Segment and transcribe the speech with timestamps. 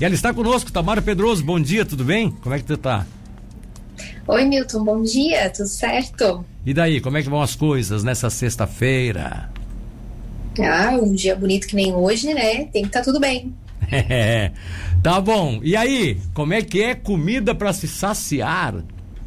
[0.00, 1.44] E ela está conosco, Tamara Pedroso.
[1.44, 2.30] Bom dia, tudo bem?
[2.42, 3.06] Como é que tu tá?
[4.26, 6.44] Oi, Milton, bom dia, tudo certo?
[6.66, 9.50] E daí, como é que vão as coisas nessa sexta-feira?
[10.56, 12.66] Ah, um dia bonito que nem hoje, né?
[12.66, 13.52] Tem que estar tá tudo bem.
[13.90, 14.52] É,
[15.02, 15.58] tá bom.
[15.64, 18.76] E aí, como é que é comida para se saciar?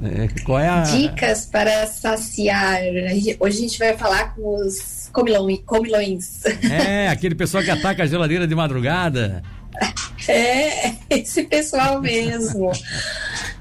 [0.01, 0.83] É, qual é a...
[0.83, 2.79] Dicas para saciar.
[3.41, 6.45] Hoje a gente vai falar com os comilões.
[6.63, 9.43] É, aquele pessoal que ataca a geladeira de madrugada.
[10.37, 12.71] É, esse pessoal mesmo.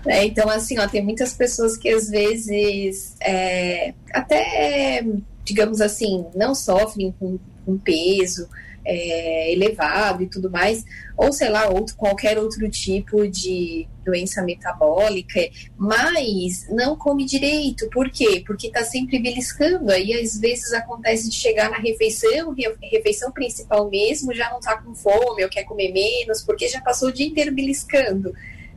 [0.06, 5.04] É, então, assim, ó, tem muitas pessoas que às vezes é, até,
[5.44, 8.48] digamos assim, não sofrem com, com peso,
[8.86, 10.84] é, elevado e tudo mais,
[11.16, 15.40] ou sei lá, outro, qualquer outro tipo de doença metabólica,
[15.76, 17.90] mas não come direito.
[17.90, 18.44] Por quê?
[18.46, 19.90] Porque está sempre beliscando.
[19.90, 24.94] Aí às vezes acontece de chegar na refeição, refeição principal mesmo, já não está com
[24.94, 28.32] fome ou quer comer menos, porque já passou o dia inteiro beliscando.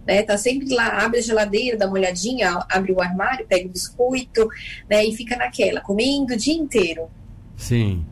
[0.08, 3.70] Né, tá sempre lá, abre a geladeira, dá uma olhadinha, abre o armário, pega o
[3.70, 4.48] biscoito,
[4.90, 7.12] né, e fica naquela, comendo o dia inteiro.
[7.56, 8.04] Sim.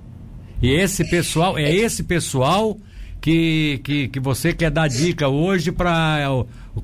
[0.62, 2.78] E esse pessoal, é esse pessoal
[3.22, 6.28] que, que, que você quer dar dica hoje para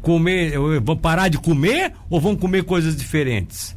[0.01, 3.75] comer, vão parar de comer ou vão comer coisas diferentes?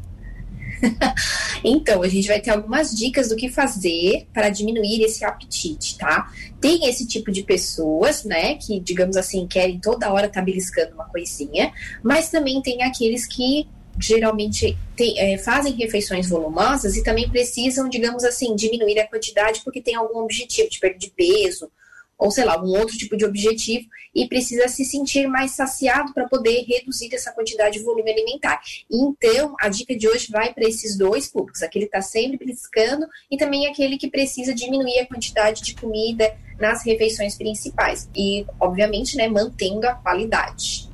[1.64, 6.30] então, a gente vai ter algumas dicas do que fazer para diminuir esse apetite, tá?
[6.60, 10.94] Tem esse tipo de pessoas, né, que, digamos assim, querem toda hora estar tá beliscando
[10.94, 13.66] uma coisinha, mas também tem aqueles que
[13.98, 19.80] geralmente tem, é, fazem refeições volumosas e também precisam, digamos assim, diminuir a quantidade porque
[19.80, 21.70] tem algum objetivo de perda de peso
[22.18, 26.26] ou sei lá, algum outro tipo de objetivo e precisa se sentir mais saciado para
[26.26, 28.60] poder reduzir essa quantidade de volume alimentar.
[28.90, 33.06] Então, a dica de hoje vai para esses dois públicos, aquele que está sempre beliscando
[33.30, 39.16] e também aquele que precisa diminuir a quantidade de comida nas refeições principais e, obviamente,
[39.16, 40.85] né, mantendo a qualidade.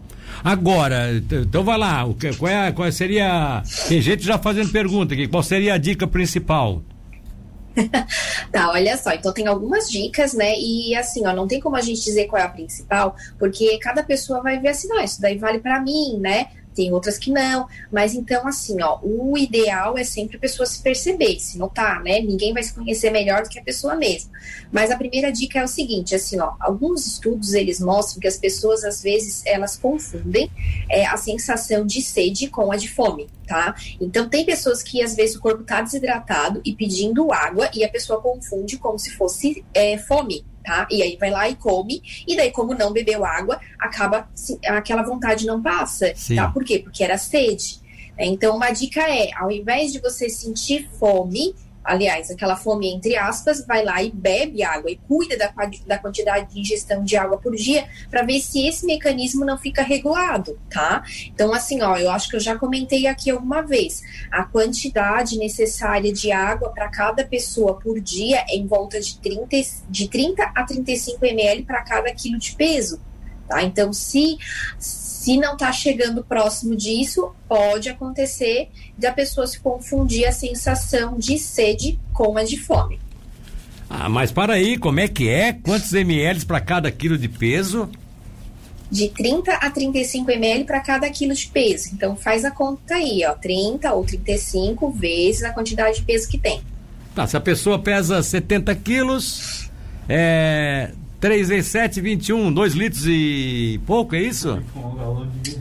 [0.44, 2.04] Agora, então vai lá,
[2.38, 3.62] qual, é, qual seria.
[3.88, 6.82] Tem gente já fazendo pergunta aqui, qual seria a dica principal?
[8.52, 10.54] tá, olha só, então tem algumas dicas, né?
[10.58, 14.02] E assim, ó, não tem como a gente dizer qual é a principal, porque cada
[14.02, 16.48] pessoa vai ver assim, não, isso daí vale para mim, né?
[16.74, 17.68] Tem outras que não.
[17.90, 22.20] Mas então, assim, ó, o ideal é sempre a pessoa se perceber, se notar, né?
[22.20, 24.30] Ninguém vai se conhecer melhor do que a pessoa mesma.
[24.70, 28.36] Mas a primeira dica é o seguinte, assim, ó, alguns estudos eles mostram que as
[28.36, 30.50] pessoas às vezes elas confundem
[30.88, 33.74] é, a sensação de sede com a de fome, tá?
[34.00, 37.88] Então tem pessoas que às vezes o corpo tá desidratado e pedindo água e a
[37.88, 40.86] pessoa confunde como se fosse é, fome, tá?
[40.90, 44.28] E aí vai lá e come, e daí, como não bebeu água, acaba
[44.66, 46.36] aquela vontade não passa, Sim.
[46.36, 46.48] tá?
[46.48, 46.78] Por quê?
[46.78, 47.80] Porque era sede.
[48.18, 51.54] Então, uma dica é, ao invés de você sentir fome,
[51.84, 55.52] aliás, aquela fome entre aspas, vai lá e bebe água e cuida da,
[55.86, 59.82] da quantidade de ingestão de água por dia para ver se esse mecanismo não fica
[59.82, 61.02] regulado, tá?
[61.26, 66.12] Então, assim, ó, eu acho que eu já comentei aqui alguma vez, a quantidade necessária
[66.12, 69.56] de água para cada pessoa por dia é em volta de 30,
[69.88, 73.00] de 30 a 35 ml para cada quilo de peso,
[73.48, 73.62] tá?
[73.62, 74.38] Então, se
[75.22, 78.68] se não está chegando próximo disso, pode acontecer
[78.98, 82.98] da pessoa se confundir a sensação de sede com a de fome.
[83.88, 85.52] Ah, mas para aí, como é que é?
[85.52, 87.88] Quantos ml para cada quilo de peso?
[88.90, 91.90] De 30 a 35 ml para cada quilo de peso.
[91.92, 96.36] Então faz a conta aí, ó, 30 ou 35 vezes a quantidade de peso que
[96.36, 96.62] tem.
[97.14, 99.70] Tá, se a pessoa pesa 70 quilos,
[100.08, 100.90] é,
[101.22, 104.60] 3 vezes 7, 21, 2 litros e pouco, é isso?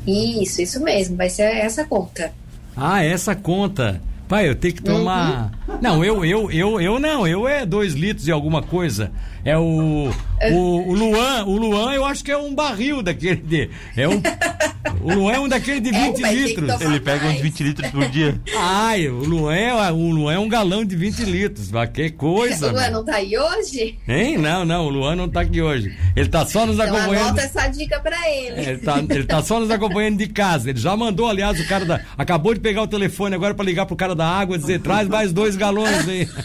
[0.07, 2.33] Isso, isso mesmo, vai ser essa conta.
[2.75, 4.01] Ah, essa conta.
[4.27, 5.51] Pai, eu tenho que tomar.
[5.67, 5.77] Uhum.
[5.79, 9.11] Não, eu, eu, eu, eu não, eu é 2 litros e alguma coisa.
[9.45, 10.09] É o,
[10.51, 14.19] o, o Luan, o Luan eu acho que é um barril daquele de, é um
[15.03, 16.81] O Luan é um daquele de 20 é, litros.
[16.81, 18.39] Ele pega uns 20 litros por dia.
[18.57, 21.71] Ai, o Luan é, o Luan é um galão de 20 litros.
[21.71, 22.69] Mas que coisa.
[22.69, 23.97] O Luan não tá aí hoje?
[24.07, 24.37] Hein?
[24.37, 25.95] Não, não, o Luan não tá aqui hoje.
[26.15, 27.29] Ele tá só nos então acompanhando.
[27.29, 28.61] Anota essa dica pra ele.
[28.61, 30.69] Ele tá, ele tá só nos acompanhando de casa.
[30.69, 32.01] Ele já mandou, aliás, o cara da.
[32.17, 35.07] Acabou de pegar o telefone agora pra ligar pro cara da água e dizer: traz
[35.07, 36.27] mais dois galões aí.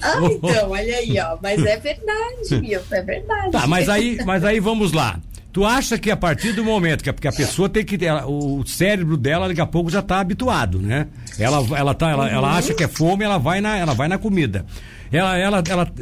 [0.00, 1.36] Ah, então, olha aí, ó.
[1.42, 3.50] Mas é verdade, Milton, é verdade.
[3.50, 5.20] Tá, mas aí, mas aí vamos lá.
[5.58, 8.06] Tu acha que a partir do momento que a, que a pessoa tem que.
[8.06, 11.08] Ela, o cérebro dela daqui a pouco já está habituado, né?
[11.36, 14.18] Ela, ela, tá, ela, ela acha que é fome, ela vai na, ela vai na
[14.18, 14.64] comida.
[15.10, 15.92] Ela, ela, ela,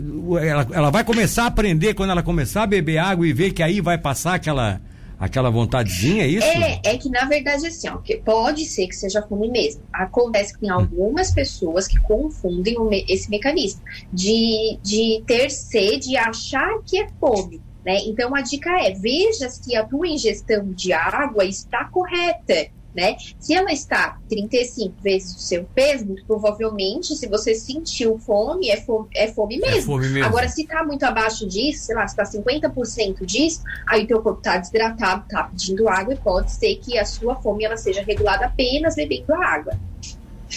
[0.43, 3.63] ela, ela vai começar a aprender quando ela começar a beber água e ver que
[3.63, 4.79] aí vai passar aquela
[5.19, 6.47] aquela vontadezinha, é isso?
[6.47, 9.81] É, é que na verdade assim, ó, que pode ser que seja fome mesmo.
[9.91, 12.77] Acontece que tem algumas pessoas que confundem
[13.09, 13.81] esse mecanismo
[14.13, 17.63] de, de ter sede e achar que é fome.
[17.87, 17.99] Né?
[18.05, 23.15] Então a dica é: veja se a tua ingestão de água está correta né?
[23.39, 29.09] Se ela está 35 vezes o seu peso, provavelmente, se você sentiu fome, é fome,
[29.15, 29.77] é fome mesmo.
[29.77, 30.25] É fome mesmo.
[30.25, 34.23] Agora, se está muito abaixo disso, sei lá, se está 50% disso, aí o teu
[34.23, 38.03] corpo está desidratado, está pedindo água e pode ser que a sua fome ela seja
[38.03, 39.79] regulada apenas bebendo água.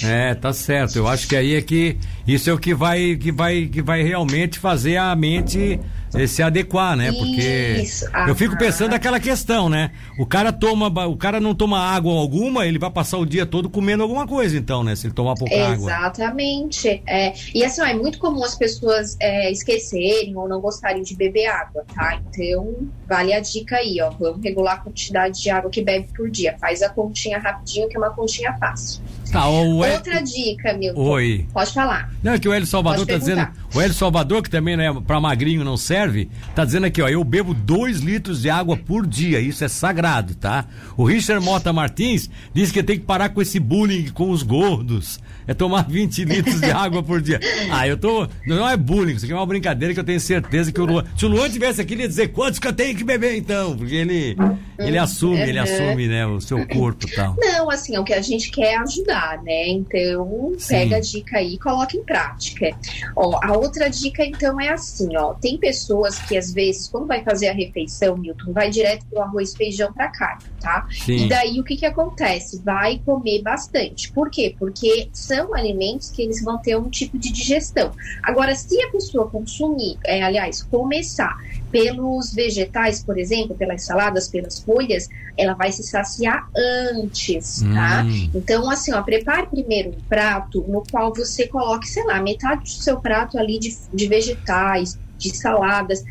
[0.02, 0.96] É, tá certo.
[0.96, 4.02] Eu acho que aí é que isso é o que vai que vai que vai
[4.02, 5.80] realmente fazer a mente
[6.28, 7.12] se adequar, né?
[7.12, 8.06] Porque isso.
[8.28, 9.92] eu fico pensando aquela questão, né?
[10.18, 13.70] O cara toma, o cara não toma água alguma, ele vai passar o dia todo
[13.70, 14.96] comendo alguma coisa, então, né?
[14.96, 15.78] Se ele tomar pouca Exatamente.
[15.78, 15.92] água.
[15.92, 17.04] Exatamente.
[17.08, 21.16] É, e assim, ó, é muito comum as pessoas é, esquecerem ou não gostarem de
[21.16, 22.20] beber água, tá?
[22.30, 24.10] Então, vale a dica aí, ó.
[24.12, 26.56] Vamos regular a quantidade de água que bebe por dia.
[26.60, 29.02] Faz a continha rapidinho, que é uma continha fácil.
[29.32, 31.02] Tá, o Outra dica, Milton.
[31.02, 31.46] Oi.
[31.54, 32.12] Pode falar.
[32.24, 33.52] Não, é que o Hélio Salvador Pode tá perguntar.
[33.52, 33.69] dizendo.
[33.74, 37.24] O Hélio Salvador, que também né, para magrinho não serve, tá dizendo aqui, ó, eu
[37.24, 39.40] bebo dois litros de água por dia.
[39.40, 40.66] Isso é sagrado, tá?
[40.98, 45.20] O Richard Mota Martins diz que tem que parar com esse bullying com os gordos.
[45.48, 47.40] É tomar 20 litros de água por dia.
[47.72, 48.28] Ah, eu tô.
[48.46, 51.06] Não é bullying, isso aqui é uma brincadeira que eu tenho certeza que o Luan.
[51.16, 53.78] Se o Luan tivesse aqui, ele ia dizer quantos que eu tenho que beber, então.
[53.78, 54.36] Porque ele,
[54.80, 57.36] ele assume, ele assume, né, o seu corpo e tal.
[57.40, 59.68] Não, assim, é o que a gente quer ajudar, né?
[59.68, 60.76] Então, Sim.
[60.76, 62.76] pega a dica aí e coloca em prática.
[63.16, 65.34] Ó, a outra dica, então, é assim, ó.
[65.34, 69.56] Tem pessoas que, às vezes, quando vai fazer a refeição, Milton, vai direto pro arroz,
[69.56, 70.88] feijão pra carne, tá?
[70.92, 71.26] Sim.
[71.26, 72.62] E daí, o que que acontece?
[72.64, 74.12] Vai comer bastante.
[74.12, 74.56] Por quê?
[74.58, 77.92] Porque são alimentos que eles vão ter um tipo de digestão.
[78.24, 81.38] Agora, se a pessoa consumir, é, aliás, começar
[81.72, 85.08] pelos vegetais, por exemplo, pelas saladas, pelas folhas,
[85.38, 86.50] ela vai se saciar
[86.96, 88.04] antes, tá?
[88.04, 88.30] Hum.
[88.34, 92.70] Então, assim, ó, prepare primeiro um prato no qual você coloque, sei lá, metade do
[92.70, 96.04] seu prato ali de, de vegetais, de saladas,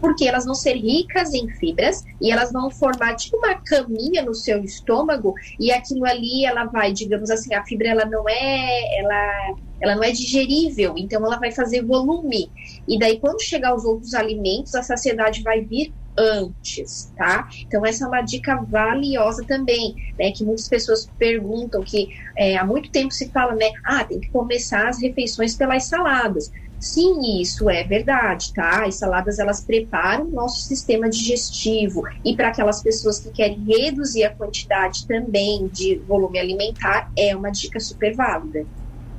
[0.00, 4.34] porque elas vão ser ricas em fibras e elas vão formar tipo uma caminha no
[4.34, 9.54] seu estômago e aquilo ali ela vai, digamos assim, a fibra ela não é, ela
[9.82, 12.50] ela não é digerível, então ela vai fazer volume.
[12.86, 17.48] E daí quando chegar aos outros alimentos, a saciedade vai vir antes, tá?
[17.66, 20.30] Então essa é uma dica valiosa também, né?
[20.30, 23.70] Que muitas pessoas perguntam que é, há muito tempo se fala, né?
[23.84, 26.50] Ah, tem que começar as refeições pelas saladas.
[26.78, 28.84] Sim, isso é verdade, tá?
[28.84, 34.24] As saladas elas preparam o nosso sistema digestivo e para aquelas pessoas que querem reduzir
[34.24, 38.66] a quantidade também de volume alimentar é uma dica super válida.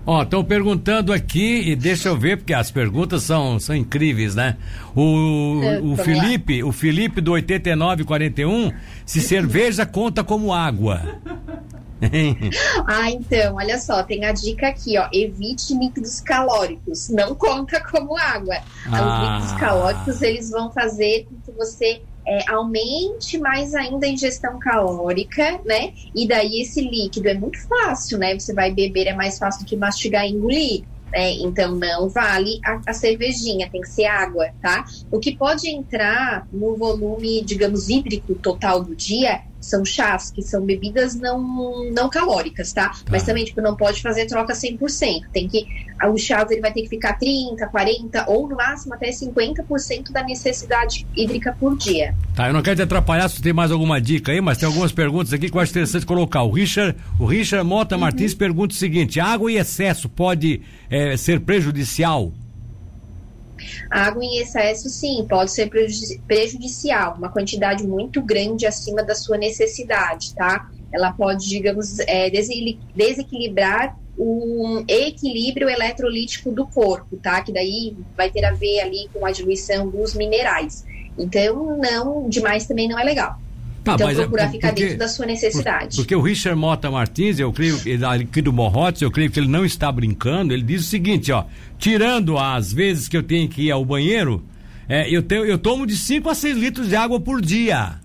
[0.05, 4.57] Ó, estão perguntando aqui, e deixa eu ver, porque as perguntas são, são incríveis, né?
[4.93, 6.67] O, é, o Felipe, lá.
[6.67, 8.73] o Felipe do 8941,
[9.05, 11.01] se cerveja conta como água.
[12.85, 15.07] ah, então, olha só, tem a dica aqui, ó.
[15.13, 17.07] Evite líquidos calóricos.
[17.09, 18.57] Não conta como água.
[18.87, 18.91] Ah.
[18.91, 24.59] Os líquidos calóricos, eles vão fazer com que você é, aumente mais ainda a ingestão
[24.59, 25.93] calórica, né?
[26.15, 28.37] E daí esse líquido é muito fácil, né?
[28.37, 30.83] Você vai beber, é mais fácil do que mastigar e engolir.
[31.11, 31.33] Né?
[31.33, 34.83] Então não vale a, a, cervejinha, tem que ser água, tá?
[35.11, 40.61] O que pode entrar no volume, digamos, hídrico total do dia são chás, que são
[40.61, 42.89] bebidas não, não calóricas, tá?
[42.89, 42.99] tá?
[43.09, 45.23] Mas também, tipo, não pode fazer troca 100%.
[45.31, 45.65] Tem que,
[46.05, 50.23] o chás ele vai ter que ficar 30, 40 ou no máximo até 50% da
[50.23, 52.13] necessidade hídrica por dia.
[52.35, 54.91] Tá, eu não quero te atrapalhar se tem mais alguma dica aí, mas tem algumas
[54.91, 56.43] perguntas aqui que eu acho interessante colocar.
[56.43, 58.01] O Richard, o Richard Mota uhum.
[58.01, 62.31] Martins pergunta o seguinte: água em excesso pode é, ser prejudicial?
[63.89, 65.69] A água em excesso, sim, pode ser
[66.27, 70.69] prejudicial, uma quantidade muito grande acima da sua necessidade, tá?
[70.91, 77.41] Ela pode, digamos, é, desequilibrar o equilíbrio eletrolítico do corpo, tá?
[77.41, 80.85] Que daí vai ter a ver ali com a diluição dos minerais.
[81.17, 83.37] Então, não, demais também não é legal.
[83.83, 85.97] Tá, então, procurar é, ficar porque, dentro da sua necessidade.
[85.97, 87.77] Porque o Richard Mota Martins, eu creio,
[88.09, 91.43] aqui do Morrotes, eu creio que ele não está brincando, ele diz o seguinte, ó,
[91.77, 94.41] tirando as vezes que eu tenho que ir ao banheiro,
[94.87, 97.95] é, eu, tenho, eu tomo de 5 a 6 litros de água por dia.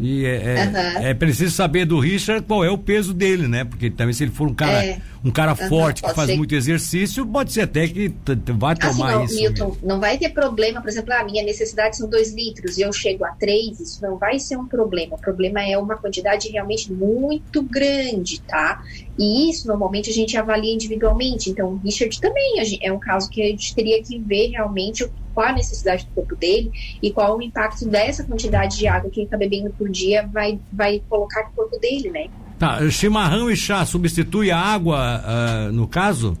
[0.00, 1.06] E é, é, uhum.
[1.06, 3.64] é, preciso saber do Richard qual é o peso dele, né?
[3.64, 4.98] Porque também se ele for um cara, é.
[5.22, 5.68] um cara uhum.
[5.68, 6.36] forte que faz ser.
[6.36, 8.10] muito exercício, pode ser até que
[8.56, 9.34] vai assim, tomar não, isso.
[9.36, 9.78] Milton, mesmo.
[9.82, 13.26] não vai ter problema, por exemplo, a minha necessidade são dois litros e eu chego
[13.26, 15.16] a três, isso não vai ser um problema.
[15.16, 18.82] O problema é uma quantidade realmente muito grande, tá?
[19.18, 21.50] E isso normalmente a gente avalia individualmente.
[21.50, 25.48] Então, o Richard também é um caso que a gente teria que ver realmente qual
[25.48, 26.70] a necessidade do corpo dele
[27.02, 30.58] e qual o impacto dessa quantidade de água que ele está bebendo por dia vai,
[30.72, 32.28] vai colocar no corpo dele, né?
[32.58, 36.36] Tá, chimarrão e chá substitui a água uh, no caso?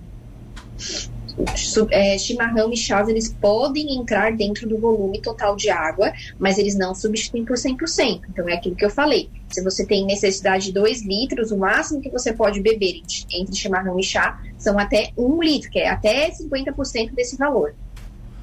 [1.90, 6.76] é, chimarrão e chás, eles podem entrar dentro do volume total de água, mas eles
[6.76, 8.22] não substituem por 100%.
[8.28, 9.30] Então, é aquilo que eu falei.
[9.48, 13.98] Se você tem necessidade de 2 litros, o máximo que você pode beber entre chimarrão
[13.98, 17.74] e chá são até 1 um litro, que é até 50% desse valor.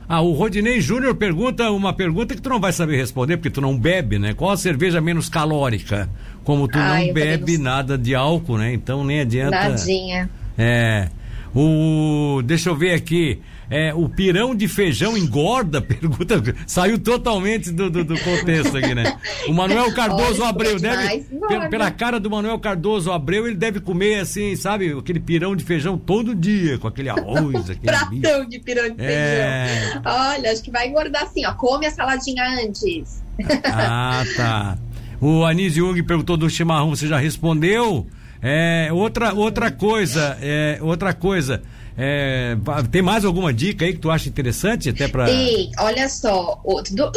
[0.09, 3.59] Ah, o Rodinei Júnior pergunta uma pergunta que tu não vai saber responder, porque tu
[3.59, 4.33] não bebe, né?
[4.33, 6.09] Qual a cerveja menos calórica?
[6.45, 8.73] Como tu ah, não bebe nada de álcool, né?
[8.73, 9.69] Então nem adianta.
[9.69, 10.29] Nadinha.
[10.57, 11.09] É.
[11.53, 13.41] O, deixa eu ver aqui.
[13.69, 15.81] É, o pirão de feijão engorda?
[15.81, 16.41] Pergunta.
[16.65, 19.17] Saiu totalmente do, do, do contexto aqui, né?
[19.47, 21.25] O Manuel Cardoso Olha, Abreu deve.
[21.47, 24.97] Pela, pela, cara do Manuel Cardoso Abreu, ele deve comer assim, sabe?
[24.97, 27.69] Aquele pirão de feijão todo dia, com aquele arroz.
[27.69, 28.49] Aquele Pratão bicho.
[28.49, 29.67] de pirão de é...
[29.67, 30.01] feijão.
[30.05, 31.53] Olha, acho que vai engordar assim, ó.
[31.53, 33.23] Come a saladinha antes.
[33.65, 34.77] Ah, tá.
[35.19, 38.07] O Anísio Jung perguntou do chimarrão, você já respondeu?
[38.41, 41.63] É, outra, outra coisa, é, outra coisa.
[41.99, 42.55] É,
[42.91, 45.25] tem mais alguma dica aí que tu acha interessante até para?
[45.25, 46.61] Tem, olha só,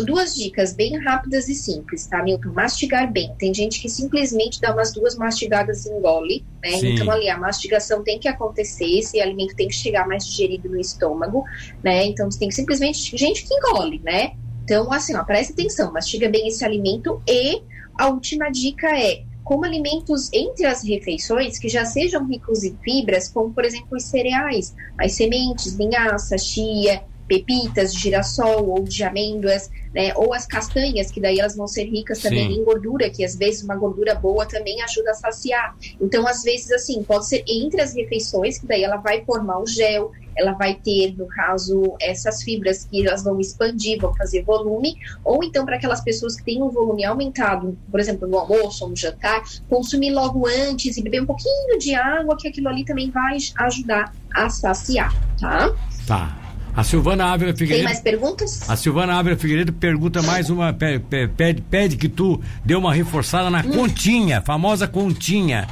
[0.06, 2.52] duas dicas bem rápidas e simples, tá, Milton?
[2.54, 3.30] Mastigar bem.
[3.38, 6.70] Tem gente que simplesmente dá umas duas mastigadas e engole, né?
[6.78, 6.94] Sim.
[6.94, 10.80] Então ali a mastigação tem que acontecer, esse alimento tem que chegar mais digerido no
[10.80, 11.44] estômago,
[11.84, 12.06] né?
[12.06, 14.32] Então tem que simplesmente gente que engole, né?
[14.64, 17.60] Então assim, ó, presta atenção, mastiga bem esse alimento e
[17.98, 23.26] a última dica é como alimentos entre as refeições que já sejam ricos em fibras,
[23.26, 29.70] como por exemplo os cereais, as sementes, linhaça, chia, pepitas de girassol ou de amêndoas,
[29.94, 30.12] né?
[30.16, 32.60] Ou as castanhas, que daí elas vão ser ricas também Sim.
[32.60, 35.76] em gordura, que às vezes uma gordura boa também ajuda a saciar.
[36.00, 39.66] Então, às vezes, assim, pode ser entre as refeições, que daí ela vai formar o
[39.66, 44.96] gel, ela vai ter, no caso, essas fibras que elas vão expandir, vão fazer volume,
[45.24, 48.90] ou então para aquelas pessoas que têm um volume aumentado, por exemplo, no almoço ou
[48.90, 53.08] no jantar, consumir logo antes e beber um pouquinho de água, que aquilo ali também
[53.08, 55.72] vai ajudar a saciar, tá?
[56.08, 56.39] Tá.
[56.74, 57.78] A Silvana Ávila Figueiredo.
[57.78, 58.68] Tem mais perguntas?
[58.68, 60.72] A Silvana Ávila Figueiredo pergunta mais uma.
[60.72, 63.72] Pede, pede que tu dê uma reforçada na hum.
[63.72, 65.66] continha, famosa continha.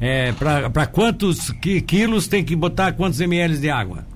[0.00, 1.50] É, para quantos
[1.86, 4.06] quilos tem que botar quantos ml de água?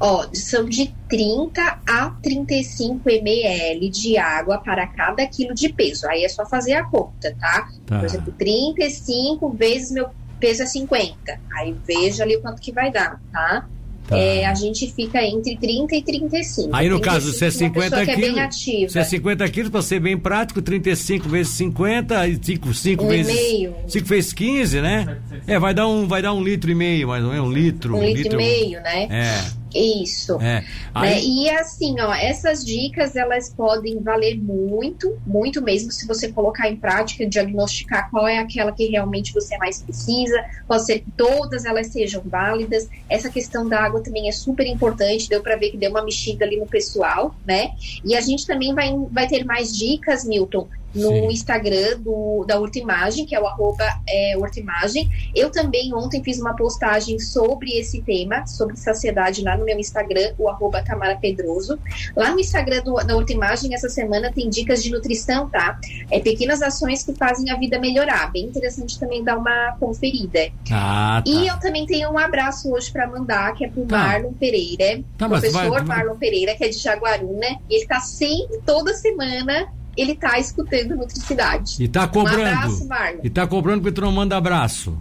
[0.00, 6.06] Ó, são de 30 a 35 ml de água para cada quilo de peso.
[6.08, 7.68] Aí é só fazer a conta, tá?
[7.86, 7.98] tá.
[7.98, 10.08] Por exemplo, 35 vezes meu
[10.38, 11.40] peso é 50.
[11.56, 13.66] Aí veja ali o quanto que vai dar, tá?
[14.06, 14.18] Tá.
[14.18, 16.70] É, a gente fica entre 30 e 35.
[16.72, 18.38] Aí no caso, se é 50 quilos.
[18.38, 23.04] É se é 50 quilos, para ser bem prático, 35 vezes 50, e 5, 5
[23.04, 23.34] um vezes.
[23.34, 23.74] Meio.
[23.88, 25.18] 5 vezes 15, né?
[25.46, 27.96] É, vai dar um, vai dar um litro e meio, mais ou menos, um litro.
[27.96, 29.08] Um, um litro, litro e meio, né?
[29.10, 29.63] É.
[29.74, 30.34] Isso.
[30.36, 30.60] É.
[30.60, 30.64] Né?
[30.94, 31.10] Aí...
[31.10, 31.20] Né?
[31.22, 36.76] E assim, ó, essas dicas elas podem valer muito, muito mesmo se você colocar em
[36.76, 40.44] prática, diagnosticar qual é aquela que realmente você mais precisa.
[40.66, 42.88] Pode ser que todas elas sejam válidas.
[43.08, 45.28] Essa questão da água também é super importante.
[45.28, 47.72] Deu para ver que deu uma mexida ali no pessoal, né?
[48.04, 51.26] E a gente também vai, vai ter mais dicas, Milton, no Sim.
[51.28, 55.10] Instagram do, da Hortimagem, que é o arroba é, Hortimagem.
[55.34, 60.34] Eu também ontem fiz uma postagem sobre esse tema, sobre saciedade, lá no meu Instagram,
[60.38, 61.78] o arroba Tamara Pedroso.
[62.16, 65.78] Lá no Instagram do, da Hortimagem, essa semana tem dicas de nutrição, tá?
[66.10, 68.30] É pequenas ações que fazem a vida melhorar.
[68.30, 70.50] Bem interessante também dar uma conferida.
[70.70, 71.30] Ah, tá.
[71.30, 73.98] E eu também tenho um abraço hoje para mandar, que é pro tá.
[73.98, 75.82] Marlon Pereira, tá, professor vai, vai...
[75.82, 77.58] Marlon Pereira, que é de Jaguaruna.
[77.68, 81.76] E ele tá sempre, toda semana, ele tá escutando Nutricidade.
[81.82, 82.40] E tá cobrando.
[82.40, 83.20] Um abraço, Marlon.
[83.22, 84.96] E tá cobrando porque tu não manda abraço.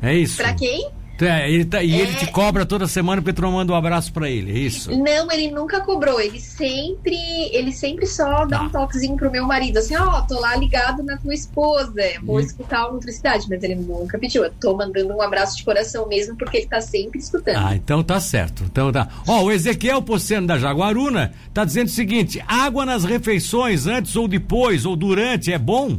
[0.00, 0.36] É isso?
[0.36, 0.90] Pra quem?
[1.20, 2.00] É, ele tá, e é...
[2.00, 4.90] ele te cobra toda semana porque tu não manda um abraço para ele, é isso?
[4.90, 6.20] Não, ele nunca cobrou.
[6.20, 7.16] Ele sempre,
[7.52, 8.62] ele sempre só dá tá.
[8.64, 12.40] um toquezinho pro meu marido, assim, ó, oh, tô lá ligado na tua esposa, vou
[12.40, 12.44] e...
[12.44, 14.44] escutar o Nutricidade, mas ele nunca pediu.
[14.44, 17.56] Eu tô mandando um abraço de coração mesmo, porque ele tá sempre escutando.
[17.56, 18.64] Ah, então tá certo.
[18.64, 19.08] Então tá.
[19.26, 24.28] Ó, o Ezequiel Poceno da Jaguaruna tá dizendo o seguinte: água nas refeições, antes ou
[24.28, 25.98] depois, ou durante, é bom?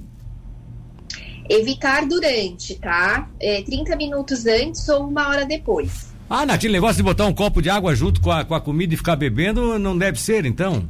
[1.50, 3.28] Evitar durante, tá?
[3.40, 6.10] É, 30 minutos antes ou uma hora depois.
[6.30, 8.94] Ah, naquele negócio de botar um copo de água junto com a, com a comida
[8.94, 10.88] e ficar bebendo, não deve ser, então?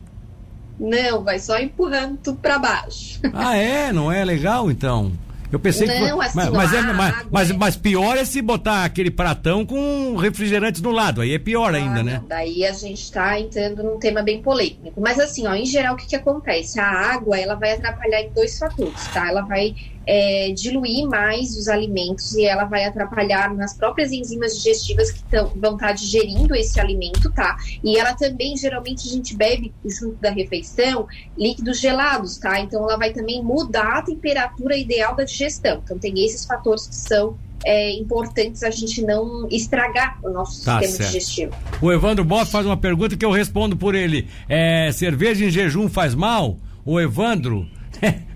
[0.78, 3.20] Não, vai só empurrando tudo para baixo.
[3.34, 3.94] Ah, é?
[3.94, 5.13] Não é legal, então?
[5.51, 6.04] Eu pensei não, que.
[6.04, 10.80] Assim, mas, mas, é, mas, mas, mas, pior é se botar aquele pratão com refrigerante
[10.80, 11.22] do lado.
[11.22, 12.22] Aí é pior ah, ainda, né?
[12.28, 15.01] Daí a gente está entrando num tema bem polêmico.
[15.01, 16.80] Mas assim, ó, em geral, o que, que acontece?
[16.80, 19.28] A água ela vai atrapalhar em dois fatores, tá?
[19.28, 19.75] Ela vai
[20.12, 25.50] é, diluir mais os alimentos e ela vai atrapalhar nas próprias enzimas digestivas que tão,
[25.56, 27.56] vão estar tá digerindo esse alimento, tá?
[27.84, 32.60] E ela também, geralmente, a gente bebe junto da refeição líquidos gelados, tá?
[32.60, 35.80] Então ela vai também mudar a temperatura ideal da digestão.
[35.84, 40.80] Então tem esses fatores que são é, importantes a gente não estragar o nosso Tá
[40.80, 41.12] sistema certo.
[41.12, 41.56] digestivo.
[41.80, 44.28] O Evandro Boff faz uma pergunta que eu respondo por ele.
[44.48, 46.58] É, cerveja em jejum faz mal?
[46.84, 47.68] O Evandro.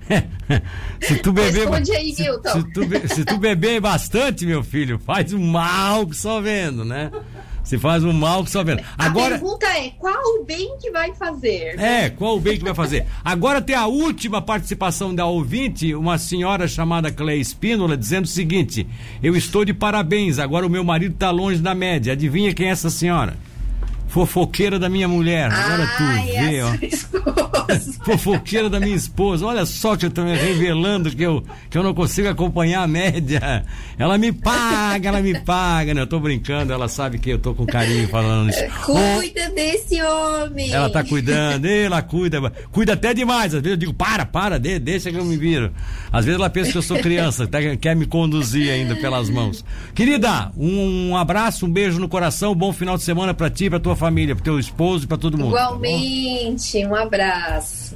[1.01, 1.67] se tu beber.
[1.67, 2.49] Responde aí, se, Milton.
[2.51, 6.83] se tu, be- se tu beber bastante, meu filho, faz um mal que só vendo,
[6.85, 7.11] né?
[7.63, 8.81] Se faz um mal que só vendo.
[8.97, 9.35] Agora.
[9.35, 11.79] A pergunta é, qual o bem que vai fazer?
[11.79, 13.05] É, qual o bem que vai fazer?
[13.23, 18.85] Agora tem a última participação da ouvinte, uma senhora chamada Cleia Espínola, dizendo o seguinte:
[19.23, 22.11] Eu estou de parabéns, agora o meu marido está longe da média.
[22.13, 23.37] Adivinha quem é essa senhora?
[24.13, 25.51] Fofoqueira da minha mulher.
[25.51, 26.75] Agora tu Ai, vê, é ó.
[26.83, 27.93] esposa.
[28.05, 29.43] Fofoqueira da minha esposa.
[29.43, 32.87] Olha só que eu tô me revelando que eu, que eu não consigo acompanhar a
[32.87, 33.65] média.
[33.97, 35.95] Ela me paga, ela me paga.
[35.95, 36.01] Né?
[36.01, 38.63] Eu tô brincando, ela sabe que eu tô com carinho falando isso.
[38.85, 40.71] Cuida desse homem.
[40.71, 42.39] ela tá cuidando, ela cuida,
[42.71, 43.55] cuida até demais.
[43.55, 45.71] Às vezes eu digo, para, para, de- deixa que eu me viro.
[46.11, 47.49] Às vezes ela pensa que eu sou criança,
[47.81, 49.65] quer me conduzir ainda pelas mãos.
[49.95, 53.79] Querida, um, um abraço, um beijo no coração, bom final de semana pra ti, pra
[53.79, 54.02] tua família,
[54.35, 55.53] pro teu esposo e pra todo mundo.
[55.53, 55.63] tá?
[55.63, 57.91] Igualmente, um abraço.